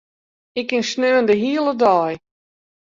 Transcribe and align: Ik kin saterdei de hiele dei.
Ik 0.59 0.65
kin 0.69 0.83
saterdei 0.89 1.27
de 1.29 1.35
hiele 1.43 1.73
dei. 1.83 2.13